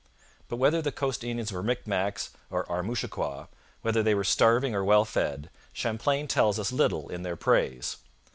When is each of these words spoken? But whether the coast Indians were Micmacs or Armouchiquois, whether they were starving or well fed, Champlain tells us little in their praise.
But 0.49 0.55
whether 0.55 0.81
the 0.81 0.91
coast 0.91 1.23
Indians 1.23 1.51
were 1.51 1.61
Micmacs 1.61 2.29
or 2.49 2.65
Armouchiquois, 2.65 3.49
whether 3.83 4.01
they 4.01 4.15
were 4.15 4.23
starving 4.23 4.73
or 4.73 4.83
well 4.83 5.05
fed, 5.05 5.51
Champlain 5.73 6.27
tells 6.27 6.57
us 6.57 6.71
little 6.71 7.07
in 7.09 7.21
their 7.21 7.35
praise. 7.35 7.97